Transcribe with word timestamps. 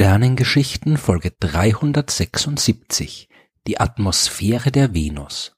Sternengeschichten 0.00 0.96
Folge 0.96 1.30
376 1.38 3.28
Die 3.66 3.80
Atmosphäre 3.80 4.72
der 4.72 4.94
Venus 4.94 5.54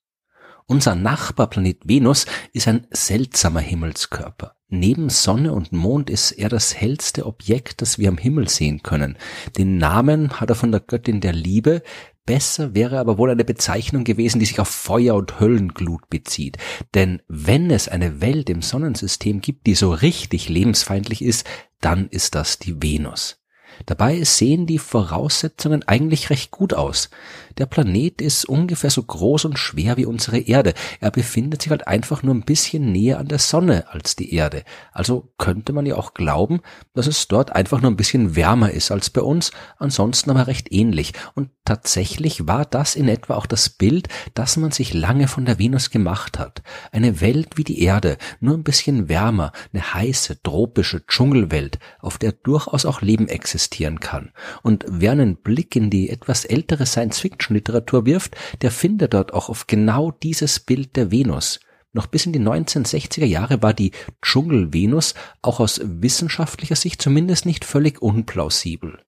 Unser 0.66 0.96
Nachbarplanet 0.96 1.82
Venus 1.84 2.26
ist 2.52 2.66
ein 2.66 2.88
seltsamer 2.90 3.60
Himmelskörper. 3.60 4.56
Neben 4.66 5.10
Sonne 5.10 5.52
und 5.52 5.70
Mond 5.70 6.10
ist 6.10 6.32
er 6.32 6.48
das 6.48 6.74
hellste 6.74 7.26
Objekt, 7.26 7.82
das 7.82 8.00
wir 8.00 8.08
am 8.08 8.18
Himmel 8.18 8.48
sehen 8.48 8.82
können. 8.82 9.16
Den 9.56 9.78
Namen 9.78 10.40
hat 10.40 10.50
er 10.50 10.56
von 10.56 10.72
der 10.72 10.80
Göttin 10.80 11.20
der 11.20 11.34
Liebe, 11.34 11.84
Besser 12.26 12.74
wäre 12.74 12.98
aber 12.98 13.18
wohl 13.18 13.30
eine 13.30 13.44
Bezeichnung 13.44 14.02
gewesen, 14.02 14.40
die 14.40 14.46
sich 14.46 14.58
auf 14.58 14.68
Feuer 14.68 15.14
und 15.14 15.38
Höllenglut 15.38 16.10
bezieht. 16.10 16.58
Denn 16.94 17.22
wenn 17.28 17.70
es 17.70 17.86
eine 17.86 18.20
Welt 18.20 18.50
im 18.50 18.60
Sonnensystem 18.60 19.40
gibt, 19.40 19.68
die 19.68 19.76
so 19.76 19.92
richtig 19.92 20.48
lebensfeindlich 20.48 21.22
ist, 21.22 21.46
dann 21.80 22.08
ist 22.08 22.34
das 22.34 22.58
die 22.58 22.82
Venus. 22.82 23.41
Dabei 23.86 24.22
sehen 24.24 24.66
die 24.66 24.78
Voraussetzungen 24.78 25.82
eigentlich 25.86 26.30
recht 26.30 26.50
gut 26.50 26.74
aus. 26.74 27.10
Der 27.58 27.66
Planet 27.66 28.22
ist 28.22 28.44
ungefähr 28.44 28.90
so 28.90 29.02
groß 29.02 29.44
und 29.44 29.58
schwer 29.58 29.96
wie 29.96 30.06
unsere 30.06 30.38
Erde. 30.38 30.74
Er 31.00 31.10
befindet 31.10 31.62
sich 31.62 31.70
halt 31.70 31.86
einfach 31.86 32.22
nur 32.22 32.34
ein 32.34 32.44
bisschen 32.44 32.92
näher 32.92 33.18
an 33.18 33.28
der 33.28 33.38
Sonne 33.38 33.86
als 33.90 34.16
die 34.16 34.34
Erde. 34.34 34.64
Also 34.92 35.32
könnte 35.38 35.72
man 35.72 35.86
ja 35.86 35.96
auch 35.96 36.14
glauben, 36.14 36.60
dass 36.94 37.06
es 37.06 37.28
dort 37.28 37.52
einfach 37.52 37.80
nur 37.82 37.90
ein 37.90 37.96
bisschen 37.96 38.36
wärmer 38.36 38.70
ist 38.70 38.90
als 38.90 39.10
bei 39.10 39.20
uns, 39.20 39.52
ansonsten 39.78 40.30
aber 40.30 40.46
recht 40.46 40.72
ähnlich. 40.72 41.12
Und 41.34 41.50
tatsächlich 41.64 42.46
war 42.46 42.64
das 42.64 42.94
in 42.94 43.08
etwa 43.08 43.34
auch 43.34 43.46
das 43.46 43.68
Bild, 43.68 44.08
das 44.34 44.56
man 44.56 44.70
sich 44.70 44.94
lange 44.94 45.28
von 45.28 45.44
der 45.44 45.58
Venus 45.58 45.90
gemacht 45.90 46.38
hat. 46.38 46.62
Eine 46.90 47.20
Welt 47.20 47.56
wie 47.56 47.64
die 47.64 47.82
Erde, 47.82 48.16
nur 48.40 48.56
ein 48.56 48.64
bisschen 48.64 49.08
wärmer, 49.08 49.52
eine 49.72 49.94
heiße, 49.94 50.42
tropische 50.42 51.06
Dschungelwelt, 51.06 51.78
auf 52.00 52.18
der 52.18 52.32
durchaus 52.32 52.86
auch 52.86 53.02
Leben 53.02 53.28
existieren 53.72 54.00
kann. 54.00 54.32
Und 54.62 54.84
wer 54.88 55.12
einen 55.12 55.36
Blick 55.36 55.76
in 55.76 55.90
die 55.90 56.10
etwas 56.10 56.44
ältere 56.44 56.86
Science-Fiction 56.86 57.12
Science-Fiction-Literatur 57.12 58.06
wirft, 58.06 58.36
der 58.60 58.70
findet 58.70 59.14
dort 59.14 59.32
auch 59.32 59.48
auf 59.48 59.66
genau 59.66 60.10
dieses 60.10 60.60
Bild 60.60 60.96
der 60.96 61.10
Venus. 61.10 61.60
Noch 61.94 62.06
bis 62.06 62.26
in 62.26 62.32
die 62.32 62.40
1960er 62.40 63.24
Jahre 63.24 63.62
war 63.62 63.74
die 63.74 63.92
Dschungel-Venus 64.22 65.14
auch 65.42 65.60
aus 65.60 65.80
wissenschaftlicher 65.82 66.76
Sicht 66.76 67.02
zumindest 67.02 67.44
nicht 67.44 67.64
völlig 67.64 68.00
unplausibel. 68.00 68.98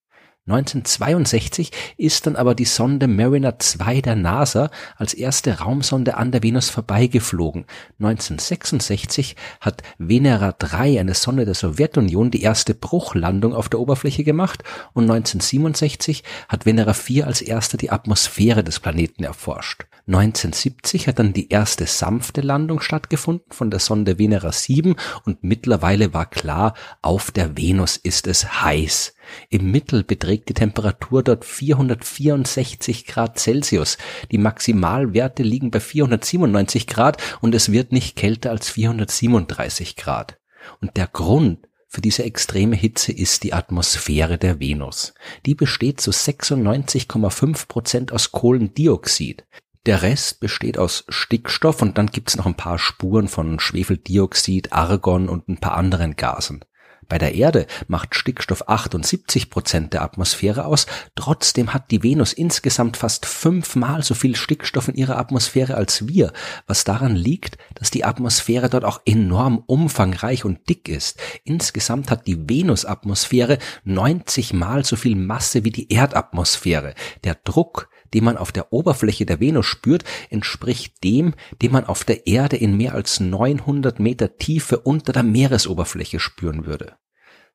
1962 0.46 1.70
ist 1.96 2.26
dann 2.26 2.36
aber 2.36 2.54
die 2.54 2.66
Sonde 2.66 3.08
Mariner 3.08 3.58
2 3.58 4.02
der 4.02 4.14
NASA 4.14 4.70
als 4.94 5.14
erste 5.14 5.60
Raumsonde 5.60 6.18
an 6.18 6.32
der 6.32 6.42
Venus 6.42 6.68
vorbeigeflogen. 6.68 7.64
1966 7.98 9.36
hat 9.62 9.82
Venera 9.96 10.52
3, 10.52 11.00
eine 11.00 11.14
Sonde 11.14 11.46
der 11.46 11.54
Sowjetunion, 11.54 12.30
die 12.30 12.42
erste 12.42 12.74
Bruchlandung 12.74 13.54
auf 13.54 13.70
der 13.70 13.80
Oberfläche 13.80 14.22
gemacht 14.22 14.62
und 14.92 15.04
1967 15.04 16.24
hat 16.46 16.66
Venera 16.66 16.92
4 16.92 17.26
als 17.26 17.40
erste 17.40 17.78
die 17.78 17.90
Atmosphäre 17.90 18.62
des 18.62 18.80
Planeten 18.80 19.24
erforscht. 19.24 19.86
1970 20.06 21.08
hat 21.08 21.20
dann 21.20 21.32
die 21.32 21.48
erste 21.48 21.86
sanfte 21.86 22.42
Landung 22.42 22.80
stattgefunden 22.82 23.50
von 23.50 23.70
der 23.70 23.80
Sonde 23.80 24.18
Venera 24.18 24.52
7 24.52 24.96
und 25.24 25.42
mittlerweile 25.42 26.12
war 26.12 26.26
klar, 26.26 26.74
auf 27.00 27.30
der 27.30 27.56
Venus 27.56 27.96
ist 27.96 28.26
es 28.26 28.62
heiß. 28.62 29.13
Im 29.50 29.70
Mittel 29.70 30.04
beträgt 30.04 30.48
die 30.48 30.54
Temperatur 30.54 31.22
dort 31.22 31.44
464 31.44 33.06
Grad 33.06 33.38
Celsius. 33.38 33.98
Die 34.30 34.38
Maximalwerte 34.38 35.42
liegen 35.42 35.70
bei 35.70 35.80
497 35.80 36.86
Grad 36.86 37.22
und 37.40 37.54
es 37.54 37.72
wird 37.72 37.92
nicht 37.92 38.16
kälter 38.16 38.50
als 38.50 38.68
437 38.70 39.96
Grad. 39.96 40.38
Und 40.80 40.96
der 40.96 41.06
Grund 41.06 41.68
für 41.88 42.00
diese 42.00 42.24
extreme 42.24 42.74
Hitze 42.74 43.12
ist 43.12 43.44
die 43.44 43.52
Atmosphäre 43.52 44.36
der 44.36 44.58
Venus. 44.58 45.14
Die 45.46 45.54
besteht 45.54 46.00
zu 46.00 46.10
96,5 46.10 47.68
Prozent 47.68 48.12
aus 48.12 48.32
Kohlendioxid. 48.32 49.46
Der 49.86 50.02
Rest 50.02 50.40
besteht 50.40 50.78
aus 50.78 51.04
Stickstoff 51.08 51.82
und 51.82 51.98
dann 51.98 52.08
gibt's 52.08 52.36
noch 52.36 52.46
ein 52.46 52.56
paar 52.56 52.78
Spuren 52.78 53.28
von 53.28 53.60
Schwefeldioxid, 53.60 54.72
Argon 54.72 55.28
und 55.28 55.48
ein 55.48 55.58
paar 55.58 55.76
anderen 55.76 56.16
Gasen. 56.16 56.64
Bei 57.08 57.18
der 57.18 57.34
Erde 57.34 57.66
macht 57.88 58.14
Stickstoff 58.14 58.68
78 58.68 59.50
Prozent 59.50 59.92
der 59.92 60.02
Atmosphäre 60.02 60.64
aus. 60.64 60.86
Trotzdem 61.14 61.74
hat 61.74 61.90
die 61.90 62.02
Venus 62.02 62.32
insgesamt 62.32 62.96
fast 62.96 63.26
fünfmal 63.26 64.02
so 64.02 64.14
viel 64.14 64.36
Stickstoff 64.36 64.88
in 64.88 64.94
ihrer 64.94 65.18
Atmosphäre 65.18 65.74
als 65.74 66.08
wir, 66.08 66.32
was 66.66 66.84
daran 66.84 67.16
liegt, 67.16 67.58
dass 67.74 67.90
die 67.90 68.04
Atmosphäre 68.04 68.68
dort 68.68 68.84
auch 68.84 69.00
enorm 69.04 69.62
umfangreich 69.66 70.44
und 70.44 70.68
dick 70.68 70.88
ist. 70.88 71.18
Insgesamt 71.44 72.10
hat 72.10 72.26
die 72.26 72.48
Venusatmosphäre 72.48 73.58
90 73.84 74.52
mal 74.52 74.84
so 74.84 74.96
viel 74.96 75.16
Masse 75.16 75.64
wie 75.64 75.70
die 75.70 75.92
Erdatmosphäre. 75.92 76.94
Der 77.24 77.34
Druck, 77.34 77.88
den 78.14 78.24
man 78.24 78.36
auf 78.36 78.52
der 78.52 78.72
Oberfläche 78.72 79.26
der 79.26 79.40
Venus 79.40 79.66
spürt, 79.66 80.04
entspricht 80.30 81.02
dem, 81.04 81.34
den 81.60 81.72
man 81.72 81.84
auf 81.84 82.04
der 82.04 82.26
Erde 82.26 82.56
in 82.56 82.76
mehr 82.76 82.94
als 82.94 83.20
900 83.20 84.00
Meter 84.00 84.36
Tiefe 84.38 84.78
unter 84.78 85.12
der 85.12 85.22
Meeresoberfläche 85.22 86.20
spüren 86.20 86.66
würde. 86.66 86.94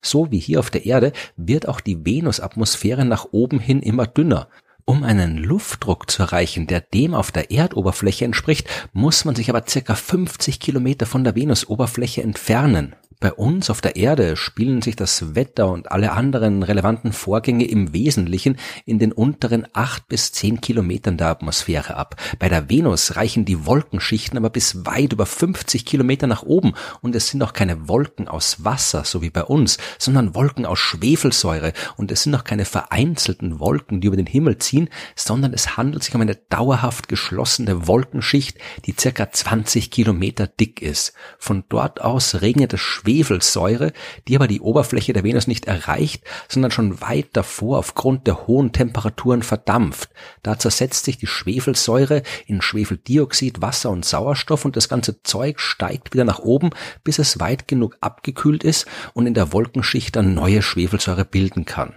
So 0.01 0.31
wie 0.31 0.39
hier 0.39 0.59
auf 0.59 0.69
der 0.69 0.85
Erde 0.85 1.11
wird 1.35 1.67
auch 1.67 1.81
die 1.81 2.05
Venusatmosphäre 2.05 3.05
nach 3.05 3.27
oben 3.31 3.59
hin 3.59 3.81
immer 3.81 4.07
dünner. 4.07 4.49
Um 4.85 5.03
einen 5.03 5.37
Luftdruck 5.37 6.09
zu 6.09 6.23
erreichen, 6.23 6.65
der 6.65 6.81
dem 6.81 7.13
auf 7.13 7.31
der 7.31 7.51
Erdoberfläche 7.51 8.25
entspricht, 8.25 8.67
muss 8.91 9.23
man 9.23 9.35
sich 9.35 9.49
aber 9.49 9.63
circa 9.67 9.93
50 9.93 10.59
Kilometer 10.59 11.05
von 11.05 11.23
der 11.23 11.35
Venusoberfläche 11.35 12.23
entfernen. 12.23 12.95
Bei 13.21 13.33
uns 13.33 13.69
auf 13.69 13.81
der 13.81 13.97
Erde 13.97 14.37
spielen 14.37 14.81
sich 14.81 14.95
das 14.95 15.35
Wetter 15.35 15.69
und 15.69 15.91
alle 15.91 16.13
anderen 16.13 16.63
relevanten 16.63 17.11
Vorgänge 17.11 17.67
im 17.67 17.91
Wesentlichen 17.91 18.55
in 18.85 18.97
den 18.97 19.11
unteren 19.11 19.67
acht 19.73 20.07
bis 20.07 20.31
zehn 20.31 20.61
Kilometern 20.61 21.17
der 21.17 21.27
Atmosphäre 21.27 21.97
ab. 21.97 22.15
Bei 22.39 22.47
der 22.47 22.69
Venus 22.69 23.17
reichen 23.17 23.43
die 23.43 23.65
Wolkenschichten 23.65 24.37
aber 24.37 24.49
bis 24.49 24.85
weit 24.85 25.11
über 25.11 25.25
50 25.25 25.85
Kilometer 25.85 26.27
nach 26.27 26.43
oben 26.43 26.75
und 27.01 27.13
es 27.13 27.27
sind 27.27 27.43
auch 27.43 27.51
keine 27.51 27.89
Wolken 27.89 28.29
aus 28.29 28.63
Wasser, 28.63 29.03
so 29.03 29.21
wie 29.21 29.29
bei 29.29 29.43
uns, 29.43 29.79
sondern 29.97 30.33
Wolken 30.33 30.65
aus 30.65 30.79
Schwefelsäure 30.79 31.73
und 31.97 32.13
es 32.13 32.23
sind 32.23 32.33
auch 32.35 32.45
keine 32.45 32.63
vereinzelten 32.63 33.59
Wolken, 33.59 33.99
die 33.99 34.07
über 34.07 34.15
den 34.15 34.27
Himmel 34.27 34.59
ziehen, 34.59 34.87
sondern 35.17 35.53
es 35.53 35.75
handelt 35.75 36.05
sich 36.05 36.15
um 36.15 36.21
eine 36.21 36.35
dauerhaft 36.35 37.09
geschlossene 37.09 37.85
Wolkenschicht, 37.85 38.57
die 38.85 38.95
circa 38.97 39.29
20 39.29 39.91
Kilometer 39.91 40.47
dick 40.47 40.81
ist. 40.81 41.11
Von 41.37 41.65
dort 41.67 41.99
aus 41.99 42.41
regnet 42.41 42.71
es 42.71 42.79
Schwefelsäure, 43.09 43.91
die 44.27 44.35
aber 44.35 44.47
die 44.47 44.61
Oberfläche 44.61 45.13
der 45.13 45.23
Venus 45.23 45.47
nicht 45.47 45.65
erreicht, 45.65 46.23
sondern 46.47 46.69
schon 46.69 47.01
weit 47.01 47.29
davor 47.33 47.79
aufgrund 47.79 48.27
der 48.27 48.45
hohen 48.45 48.71
Temperaturen 48.71 49.41
verdampft. 49.41 50.11
Da 50.43 50.59
zersetzt 50.59 51.05
sich 51.05 51.17
die 51.17 51.25
Schwefelsäure 51.25 52.21
in 52.45 52.61
Schwefeldioxid, 52.61 53.61
Wasser 53.61 53.89
und 53.89 54.05
Sauerstoff 54.05 54.63
und 54.63 54.75
das 54.75 54.89
ganze 54.89 55.23
Zeug 55.23 55.59
steigt 55.59 56.13
wieder 56.13 56.23
nach 56.23 56.39
oben, 56.39 56.69
bis 57.03 57.17
es 57.17 57.39
weit 57.39 57.67
genug 57.67 57.97
abgekühlt 57.99 58.63
ist 58.63 58.85
und 59.15 59.25
in 59.25 59.33
der 59.33 59.53
Wolkenschicht 59.53 60.15
dann 60.15 60.35
neue 60.35 60.61
Schwefelsäure 60.61 61.25
bilden 61.25 61.65
kann. 61.65 61.95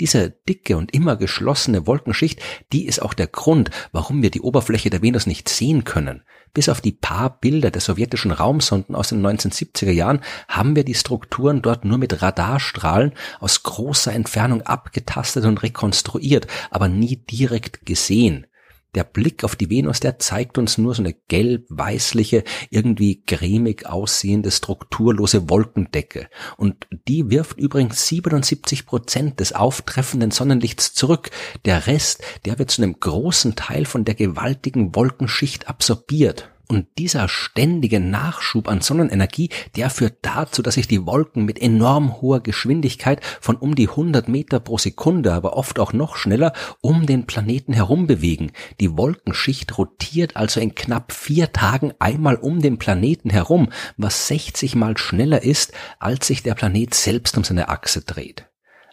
Diese 0.00 0.30
dicke 0.48 0.76
und 0.76 0.94
immer 0.94 1.16
geschlossene 1.16 1.86
Wolkenschicht, 1.86 2.40
die 2.72 2.86
ist 2.86 3.02
auch 3.02 3.14
der 3.14 3.26
Grund, 3.26 3.70
warum 3.90 4.22
wir 4.22 4.30
die 4.30 4.40
Oberfläche 4.40 4.90
der 4.90 5.02
Venus 5.02 5.26
nicht 5.26 5.48
sehen 5.48 5.84
können. 5.84 6.22
Bis 6.54 6.68
auf 6.68 6.80
die 6.80 6.92
paar 6.92 7.38
Bilder 7.40 7.70
der 7.70 7.80
sowjetischen 7.80 8.30
Raumsonden 8.30 8.94
aus 8.94 9.08
den 9.10 9.24
1970er 9.24 9.90
Jahren 9.90 10.20
haben 10.48 10.76
wir 10.76 10.84
die 10.84 10.94
Strukturen 10.94 11.62
dort 11.62 11.84
nur 11.84 11.98
mit 11.98 12.22
Radarstrahlen 12.22 13.12
aus 13.40 13.62
großer 13.62 14.12
Entfernung 14.12 14.62
abgetastet 14.62 15.44
und 15.44 15.62
rekonstruiert, 15.62 16.46
aber 16.70 16.88
nie 16.88 17.16
direkt 17.16 17.84
gesehen. 17.84 18.47
Der 18.94 19.04
Blick 19.04 19.44
auf 19.44 19.54
die 19.54 19.68
Venus, 19.68 20.00
der 20.00 20.18
zeigt 20.18 20.56
uns 20.56 20.78
nur 20.78 20.94
so 20.94 21.02
eine 21.02 21.12
gelb-weißliche, 21.12 22.42
irgendwie 22.70 23.22
cremig 23.22 23.86
aussehende, 23.86 24.50
strukturlose 24.50 25.50
Wolkendecke. 25.50 26.28
Und 26.56 26.86
die 27.06 27.30
wirft 27.30 27.58
übrigens 27.58 28.06
77 28.06 28.86
Prozent 28.86 29.40
des 29.40 29.52
auftreffenden 29.52 30.30
Sonnenlichts 30.30 30.94
zurück. 30.94 31.30
Der 31.66 31.86
Rest, 31.86 32.22
der 32.46 32.58
wird 32.58 32.70
zu 32.70 32.82
einem 32.82 32.98
großen 32.98 33.56
Teil 33.56 33.84
von 33.84 34.04
der 34.04 34.14
gewaltigen 34.14 34.94
Wolkenschicht 34.94 35.68
absorbiert. 35.68 36.50
Und 36.70 36.86
dieser 36.98 37.28
ständige 37.28 37.98
Nachschub 37.98 38.68
an 38.68 38.82
Sonnenenergie, 38.82 39.48
der 39.74 39.88
führt 39.88 40.18
dazu, 40.20 40.60
dass 40.60 40.74
sich 40.74 40.86
die 40.86 41.06
Wolken 41.06 41.46
mit 41.46 41.58
enorm 41.58 42.20
hoher 42.20 42.40
Geschwindigkeit 42.40 43.24
von 43.40 43.56
um 43.56 43.74
die 43.74 43.88
100 43.88 44.28
Meter 44.28 44.60
pro 44.60 44.76
Sekunde, 44.76 45.32
aber 45.32 45.56
oft 45.56 45.78
auch 45.78 45.94
noch 45.94 46.16
schneller, 46.16 46.52
um 46.82 47.06
den 47.06 47.26
Planeten 47.26 47.72
herum 47.72 48.06
bewegen. 48.06 48.52
Die 48.80 48.98
Wolkenschicht 48.98 49.78
rotiert 49.78 50.36
also 50.36 50.60
in 50.60 50.74
knapp 50.74 51.12
vier 51.12 51.52
Tagen 51.52 51.94
einmal 51.98 52.36
um 52.36 52.60
den 52.60 52.76
Planeten 52.76 53.30
herum, 53.30 53.70
was 53.96 54.28
60 54.28 54.74
mal 54.74 54.98
schneller 54.98 55.42
ist, 55.42 55.72
als 55.98 56.26
sich 56.26 56.42
der 56.42 56.54
Planet 56.54 56.92
selbst 56.92 57.38
um 57.38 57.44
seine 57.44 57.70
Achse 57.70 58.02
dreht. 58.02 58.47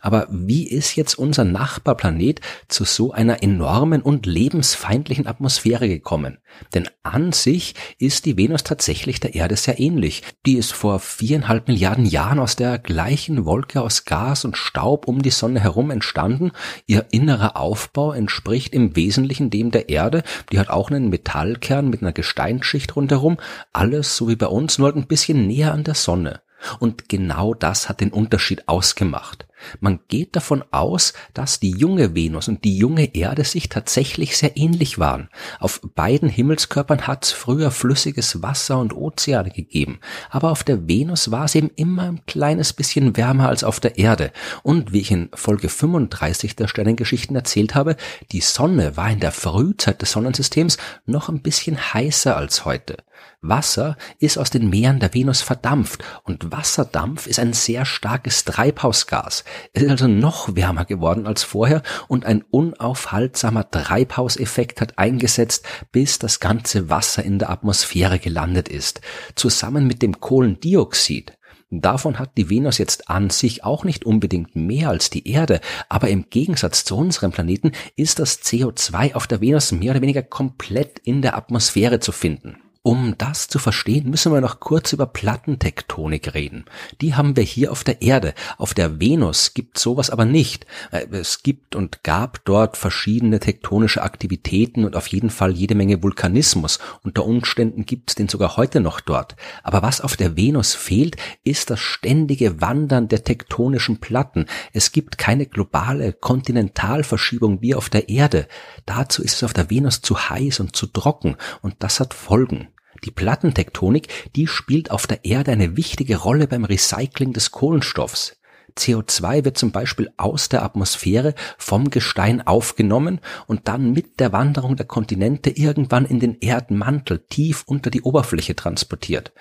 Aber 0.05 0.27
wie 0.29 0.67
ist 0.67 0.95
jetzt 0.95 1.17
unser 1.17 1.45
Nachbarplanet 1.45 2.39
zu 2.67 2.83
so 2.83 3.11
einer 3.11 3.41
enormen 3.41 4.03
und 4.03 4.27
lebensfeindlichen 4.27 5.25
Atmosphäre 5.25 5.87
gekommen? 5.87 6.37
Denn 6.75 6.87
an 7.01 7.31
sich 7.31 7.73
ist 7.97 8.27
die 8.27 8.37
Venus 8.37 8.61
tatsächlich 8.63 9.19
der 9.19 9.33
Erde 9.33 9.55
sehr 9.55 9.79
ähnlich. 9.79 10.21
Die 10.45 10.57
ist 10.57 10.73
vor 10.73 10.99
viereinhalb 10.99 11.67
Milliarden 11.67 12.05
Jahren 12.05 12.37
aus 12.37 12.55
der 12.55 12.77
gleichen 12.77 13.45
Wolke 13.45 13.81
aus 13.81 14.05
Gas 14.05 14.45
und 14.45 14.57
Staub 14.57 15.07
um 15.07 15.23
die 15.23 15.31
Sonne 15.31 15.59
herum 15.59 15.89
entstanden. 15.89 16.51
Ihr 16.85 17.07
innerer 17.09 17.57
Aufbau 17.57 18.11
entspricht 18.11 18.75
im 18.75 18.95
Wesentlichen 18.95 19.49
dem 19.49 19.71
der 19.71 19.89
Erde. 19.89 20.21
Die 20.51 20.59
hat 20.59 20.69
auch 20.69 20.91
einen 20.91 21.09
Metallkern 21.09 21.89
mit 21.89 22.03
einer 22.03 22.13
Gesteinsschicht 22.13 22.95
rundherum. 22.95 23.37
Alles 23.73 24.15
so 24.15 24.27
wie 24.27 24.35
bei 24.35 24.45
uns, 24.45 24.77
nur 24.77 24.85
halt 24.85 24.97
ein 24.97 25.07
bisschen 25.07 25.47
näher 25.47 25.73
an 25.73 25.83
der 25.83 25.95
Sonne. 25.95 26.41
Und 26.79 27.09
genau 27.09 27.53
das 27.53 27.89
hat 27.89 28.01
den 28.01 28.11
Unterschied 28.11 28.67
ausgemacht. 28.67 29.47
Man 29.79 29.99
geht 30.07 30.35
davon 30.35 30.63
aus, 30.71 31.13
dass 31.33 31.59
die 31.59 31.71
junge 31.71 32.15
Venus 32.15 32.47
und 32.47 32.63
die 32.63 32.77
junge 32.77 33.15
Erde 33.15 33.43
sich 33.43 33.69
tatsächlich 33.69 34.37
sehr 34.37 34.57
ähnlich 34.57 34.99
waren. 34.99 35.29
Auf 35.59 35.81
beiden 35.95 36.29
Himmelskörpern 36.29 37.07
hat 37.07 37.25
es 37.25 37.31
früher 37.31 37.71
flüssiges 37.71 38.41
Wasser 38.41 38.79
und 38.79 38.95
Ozeane 38.95 39.51
gegeben, 39.51 39.99
aber 40.29 40.51
auf 40.51 40.63
der 40.63 40.87
Venus 40.87 41.31
war 41.31 41.45
es 41.45 41.55
eben 41.55 41.71
immer 41.75 42.03
ein 42.03 42.25
kleines 42.25 42.73
bisschen 42.73 43.15
wärmer 43.17 43.49
als 43.49 43.63
auf 43.63 43.79
der 43.79 43.97
Erde. 43.97 44.31
Und 44.63 44.93
wie 44.93 45.01
ich 45.01 45.11
in 45.11 45.29
Folge 45.33 45.69
35 45.69 46.55
der 46.55 46.67
Sternengeschichten 46.67 47.35
erzählt 47.35 47.75
habe, 47.75 47.95
die 48.31 48.41
Sonne 48.41 48.97
war 48.97 49.09
in 49.09 49.19
der 49.19 49.31
Frühzeit 49.31 50.01
des 50.01 50.11
Sonnensystems 50.11 50.77
noch 51.05 51.29
ein 51.29 51.41
bisschen 51.41 51.93
heißer 51.93 52.35
als 52.35 52.65
heute. 52.65 52.97
Wasser 53.41 53.97
ist 54.19 54.37
aus 54.37 54.49
den 54.49 54.69
Meeren 54.69 54.99
der 54.99 55.13
Venus 55.13 55.41
verdampft 55.41 56.03
und 56.23 56.51
Wasserdampf 56.51 57.27
ist 57.27 57.39
ein 57.39 57.53
sehr 57.53 57.85
starkes 57.85 58.43
Treibhausgas. 58.43 59.43
Es 59.73 59.83
ist 59.83 59.91
also 59.91 60.07
noch 60.07 60.55
wärmer 60.55 60.85
geworden 60.85 61.27
als 61.27 61.43
vorher 61.43 61.83
und 62.07 62.25
ein 62.25 62.43
unaufhaltsamer 62.49 63.69
Treibhauseffekt 63.69 64.81
hat 64.81 64.97
eingesetzt, 64.97 65.65
bis 65.91 66.19
das 66.19 66.39
ganze 66.39 66.89
Wasser 66.89 67.23
in 67.23 67.39
der 67.39 67.49
Atmosphäre 67.49 68.19
gelandet 68.19 68.67
ist. 68.67 69.01
Zusammen 69.35 69.87
mit 69.87 70.01
dem 70.01 70.19
Kohlendioxid 70.19 71.37
Davon 71.71 72.19
hat 72.19 72.37
die 72.37 72.49
Venus 72.49 72.77
jetzt 72.77 73.09
an 73.09 73.31
sich 73.31 73.63
auch 73.63 73.83
nicht 73.83 74.05
unbedingt 74.05 74.55
mehr 74.55 74.89
als 74.89 75.09
die 75.09 75.27
Erde, 75.27 75.59
aber 75.89 76.09
im 76.09 76.29
Gegensatz 76.29 76.85
zu 76.85 76.95
unserem 76.95 77.31
Planeten 77.31 77.71
ist 77.95 78.19
das 78.19 78.41
CO2 78.43 79.15
auf 79.15 79.27
der 79.27 79.41
Venus 79.41 79.71
mehr 79.71 79.91
oder 79.91 80.01
weniger 80.01 80.21
komplett 80.21 80.99
in 80.99 81.21
der 81.21 81.35
Atmosphäre 81.35 81.99
zu 81.99 82.11
finden. 82.11 82.57
Um 82.87 83.15
das 83.17 83.47
zu 83.47 83.57
verstehen, 83.57 84.11
müssen 84.11 84.31
wir 84.31 84.41
noch 84.41 84.59
kurz 84.59 84.93
über 84.93 85.07
Plattentektonik 85.07 86.35
reden. 86.35 86.65
Die 87.01 87.15
haben 87.15 87.35
wir 87.35 87.41
hier 87.41 87.71
auf 87.71 87.83
der 87.83 88.03
Erde. 88.03 88.35
Auf 88.59 88.75
der 88.75 88.99
Venus 88.99 89.55
gibt 89.55 89.79
sowas 89.79 90.11
aber 90.11 90.25
nicht. 90.25 90.67
Äh, 90.91 91.07
es 91.09 91.41
gibt 91.41 91.75
und 91.75 92.03
gab 92.03 92.45
dort 92.45 92.77
verschiedene 92.77 93.39
tektonische 93.39 94.03
Aktivitäten 94.03 94.85
und 94.85 94.95
auf 94.95 95.07
jeden 95.07 95.31
Fall 95.31 95.53
jede 95.53 95.73
Menge 95.73 96.03
Vulkanismus. 96.03 96.77
Unter 97.01 97.25
Umständen 97.25 97.87
gibt 97.87 98.11
es 98.11 98.15
den 98.17 98.29
sogar 98.29 98.55
heute 98.55 98.81
noch 98.81 98.99
dort. 98.99 99.35
Aber 99.63 99.81
was 99.81 99.99
auf 99.99 100.15
der 100.15 100.37
Venus 100.37 100.75
fehlt, 100.75 101.17
ist 101.43 101.71
das 101.71 101.79
ständige 101.79 102.61
Wandern 102.61 103.07
der 103.07 103.23
tektonischen 103.23 103.99
Platten. 103.99 104.45
Es 104.73 104.91
gibt 104.91 105.17
keine 105.17 105.47
globale 105.47 106.13
Kontinentalverschiebung 106.13 107.63
wie 107.63 107.73
auf 107.73 107.89
der 107.89 108.09
Erde. 108.09 108.47
Dazu 108.85 109.23
ist 109.23 109.37
es 109.37 109.43
auf 109.43 109.53
der 109.53 109.71
Venus 109.71 110.01
zu 110.01 110.29
heiß 110.29 110.59
und 110.59 110.75
zu 110.75 110.85
trocken 110.85 111.35
und 111.63 111.77
das 111.79 111.99
hat 111.99 112.13
Folgen. 112.13 112.67
Die 113.05 113.11
Plattentektonik, 113.11 114.07
die 114.35 114.47
spielt 114.47 114.89
auf 114.89 115.05
der 115.05 115.25
Erde 115.25 115.51
eine 115.51 115.77
wichtige 115.77 116.17
Rolle 116.17 116.47
beim 116.47 116.65
Recycling 116.65 117.33
des 117.33 117.51
Kohlenstoffs. 117.51 118.37
CO2 118.77 119.45
wird 119.45 119.57
zum 119.57 119.71
Beispiel 119.71 120.09
aus 120.17 120.49
der 120.49 120.63
Atmosphäre 120.63 121.33
vom 121.57 121.91
Gestein 121.91 122.45
aufgenommen 122.45 123.21
und 123.47 123.67
dann 123.67 123.93
mit 123.93 124.19
der 124.19 124.33
Wanderung 124.33 124.75
der 124.75 124.85
Kontinente 124.85 125.49
irgendwann 125.49 126.05
in 126.05 126.19
den 126.19 126.39
Erdmantel 126.41 127.19
tief 127.29 127.63
unter 127.67 127.89
die 127.89 128.01
Oberfläche 128.01 128.55
transportiert. 128.55 129.31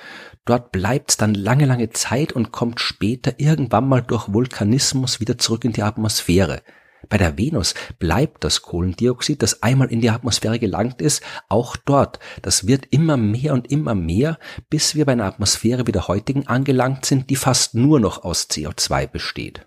Dort 0.44 0.70
bleibt's 0.70 1.16
dann 1.16 1.34
lange, 1.34 1.64
lange 1.64 1.90
Zeit 1.90 2.32
und 2.32 2.52
kommt 2.52 2.80
später 2.80 3.34
irgendwann 3.38 3.88
mal 3.88 4.02
durch 4.02 4.32
Vulkanismus 4.32 5.20
wieder 5.20 5.38
zurück 5.38 5.64
in 5.64 5.72
die 5.72 5.82
Atmosphäre. 5.82 6.62
Bei 7.08 7.18
der 7.18 7.38
Venus 7.38 7.74
bleibt 7.98 8.44
das 8.44 8.62
Kohlendioxid, 8.62 9.42
das 9.42 9.62
einmal 9.62 9.90
in 9.90 10.00
die 10.00 10.10
Atmosphäre 10.10 10.58
gelangt 10.58 11.00
ist, 11.00 11.22
auch 11.48 11.76
dort. 11.76 12.18
Das 12.42 12.66
wird 12.66 12.86
immer 12.90 13.16
mehr 13.16 13.52
und 13.52 13.70
immer 13.70 13.94
mehr, 13.94 14.38
bis 14.70 14.94
wir 14.94 15.04
bei 15.04 15.12
einer 15.12 15.26
Atmosphäre 15.26 15.86
wie 15.86 15.92
der 15.92 16.08
heutigen 16.08 16.46
angelangt 16.46 17.04
sind, 17.04 17.30
die 17.30 17.36
fast 17.36 17.74
nur 17.74 18.00
noch 18.00 18.24
aus 18.24 18.48
CO2 18.50 19.06
besteht. 19.06 19.66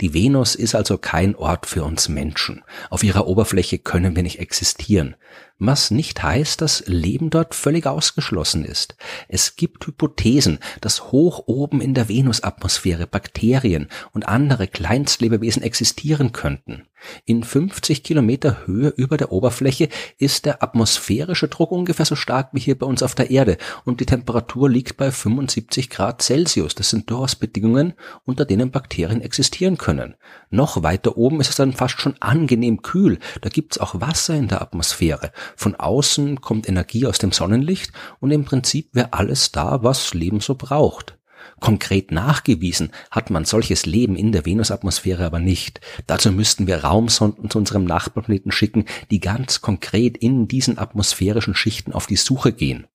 Die 0.00 0.14
Venus 0.14 0.54
ist 0.54 0.74
also 0.74 0.98
kein 0.98 1.36
Ort 1.36 1.66
für 1.66 1.84
uns 1.84 2.08
Menschen. 2.08 2.62
Auf 2.90 3.04
ihrer 3.04 3.26
Oberfläche 3.26 3.78
können 3.78 4.16
wir 4.16 4.22
nicht 4.22 4.40
existieren 4.40 5.16
was 5.58 5.90
nicht 5.90 6.22
heißt, 6.22 6.60
dass 6.60 6.84
Leben 6.86 7.30
dort 7.30 7.54
völlig 7.54 7.86
ausgeschlossen 7.86 8.64
ist. 8.64 8.96
Es 9.28 9.56
gibt 9.56 9.86
Hypothesen, 9.86 10.58
dass 10.80 11.12
hoch 11.12 11.44
oben 11.46 11.80
in 11.80 11.94
der 11.94 12.08
Venusatmosphäre 12.08 13.06
Bakterien 13.06 13.88
und 14.12 14.28
andere 14.28 14.66
Kleinstlebewesen 14.66 15.62
existieren 15.62 16.32
könnten. 16.32 16.86
In 17.24 17.42
50 17.42 18.02
Kilometer 18.02 18.66
Höhe 18.66 18.88
über 18.88 19.16
der 19.16 19.32
Oberfläche 19.32 19.88
ist 20.18 20.46
der 20.46 20.62
atmosphärische 20.62 21.48
Druck 21.48 21.70
ungefähr 21.70 22.06
so 22.06 22.16
stark 22.16 22.50
wie 22.52 22.60
hier 22.60 22.78
bei 22.78 22.86
uns 22.86 23.02
auf 23.02 23.14
der 23.14 23.30
Erde 23.30 23.58
und 23.84 24.00
die 24.00 24.06
Temperatur 24.06 24.70
liegt 24.70 24.96
bei 24.96 25.10
75 25.10 25.90
Grad 25.90 26.22
Celsius. 26.22 26.74
Das 26.74 26.90
sind 26.90 27.10
durchaus 27.10 27.36
Bedingungen, 27.36 27.94
unter 28.24 28.44
denen 28.44 28.70
Bakterien 28.70 29.20
existieren 29.20 29.76
können. 29.76 30.14
Noch 30.50 30.82
weiter 30.82 31.16
oben 31.16 31.40
ist 31.40 31.50
es 31.50 31.56
dann 31.56 31.72
fast 31.72 32.00
schon 32.00 32.14
angenehm 32.20 32.82
kühl. 32.82 33.18
Da 33.40 33.48
gibt's 33.48 33.78
auch 33.78 34.00
Wasser 34.00 34.34
in 34.34 34.48
der 34.48 34.62
Atmosphäre. 34.62 35.32
Von 35.56 35.74
außen 35.74 36.40
kommt 36.40 36.68
Energie 36.68 37.06
aus 37.06 37.18
dem 37.18 37.32
Sonnenlicht 37.32 37.92
und 38.20 38.30
im 38.30 38.44
Prinzip 38.44 38.90
wäre 38.92 39.12
alles 39.12 39.52
da, 39.52 39.82
was 39.82 40.14
Leben 40.14 40.40
so 40.40 40.54
braucht. 40.54 41.18
Konkret 41.60 42.10
nachgewiesen 42.10 42.90
hat 43.10 43.30
man 43.30 43.44
solches 43.44 43.86
Leben 43.86 44.16
in 44.16 44.32
der 44.32 44.44
Venusatmosphäre 44.44 45.24
aber 45.24 45.38
nicht. 45.38 45.80
Dazu 46.06 46.32
müssten 46.32 46.66
wir 46.66 46.84
Raumsonden 46.84 47.50
zu 47.50 47.58
unserem 47.58 47.84
Nachbarplaneten 47.84 48.52
schicken, 48.52 48.86
die 49.10 49.20
ganz 49.20 49.60
konkret 49.60 50.16
in 50.16 50.48
diesen 50.48 50.78
atmosphärischen 50.78 51.54
Schichten 51.54 51.92
auf 51.92 52.06
die 52.06 52.16
Suche 52.16 52.52
gehen. 52.52 52.86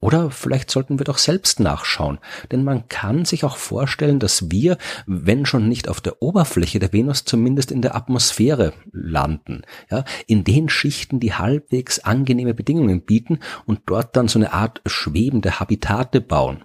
Oder 0.00 0.30
vielleicht 0.30 0.70
sollten 0.70 0.98
wir 0.98 1.04
doch 1.04 1.18
selbst 1.18 1.60
nachschauen, 1.60 2.18
denn 2.50 2.64
man 2.64 2.88
kann 2.88 3.26
sich 3.26 3.44
auch 3.44 3.58
vorstellen, 3.58 4.18
dass 4.18 4.50
wir, 4.50 4.78
wenn 5.06 5.44
schon 5.44 5.68
nicht 5.68 5.88
auf 5.88 6.00
der 6.00 6.22
Oberfläche 6.22 6.78
der 6.78 6.94
Venus, 6.94 7.26
zumindest 7.26 7.70
in 7.70 7.82
der 7.82 7.94
Atmosphäre 7.94 8.72
landen, 8.92 9.62
ja, 9.90 10.04
in 10.26 10.42
den 10.42 10.70
Schichten, 10.70 11.20
die 11.20 11.34
halbwegs 11.34 11.98
angenehme 11.98 12.54
Bedingungen 12.54 13.02
bieten 13.02 13.40
und 13.66 13.80
dort 13.86 14.16
dann 14.16 14.28
so 14.28 14.38
eine 14.38 14.54
Art 14.54 14.80
schwebende 14.86 15.60
Habitate 15.60 16.22
bauen. 16.22 16.64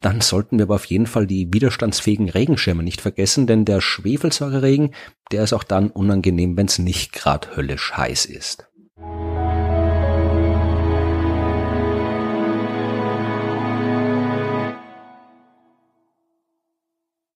Dann 0.00 0.20
sollten 0.20 0.58
wir 0.58 0.66
aber 0.66 0.76
auf 0.76 0.84
jeden 0.84 1.06
Fall 1.06 1.26
die 1.26 1.52
widerstandsfähigen 1.52 2.28
Regenschirme 2.28 2.84
nicht 2.84 3.00
vergessen, 3.00 3.48
denn 3.48 3.64
der 3.64 3.80
Schwefelsäureregen, 3.80 4.94
der 5.32 5.42
ist 5.42 5.52
auch 5.52 5.64
dann 5.64 5.90
unangenehm, 5.90 6.56
wenn 6.56 6.66
es 6.66 6.78
nicht 6.78 7.12
gerade 7.12 7.56
höllisch 7.56 7.92
heiß 7.96 8.26
ist. 8.26 8.69